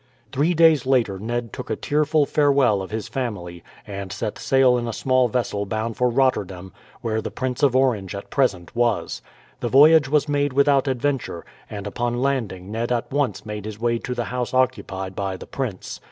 Three 0.31 0.55
days 0.55 0.87
later 0.87 1.19
Ned 1.19 1.53
took 1.53 1.69
a 1.69 1.75
tearful 1.75 2.25
farewell 2.25 2.81
of 2.81 2.89
his 2.89 3.07
family, 3.07 3.63
and 3.85 4.11
set 4.11 4.39
sail 4.39 4.75
in 4.75 4.87
a 4.87 4.93
small 4.93 5.27
vessel 5.27 5.67
bound 5.67 5.95
for 5.95 6.09
Rotterdam, 6.09 6.73
where 7.01 7.21
the 7.21 7.29
Prince 7.29 7.61
of 7.61 7.75
Orange 7.75 8.15
at 8.15 8.31
present 8.31 8.75
was. 8.75 9.21
The 9.59 9.69
voyage 9.69 10.09
was 10.09 10.27
made 10.27 10.53
without 10.53 10.87
adventure, 10.87 11.45
and 11.69 11.85
upon 11.85 12.19
landing 12.19 12.71
Ned 12.71 12.91
at 12.91 13.11
once 13.11 13.45
made 13.45 13.65
his 13.65 13.79
way 13.79 13.99
to 13.99 14.15
the 14.15 14.25
house 14.33 14.55
occupied 14.55 15.15
by 15.15 15.37
the 15.37 15.45
prince. 15.45 15.99